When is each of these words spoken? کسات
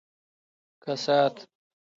کسات 0.83 1.35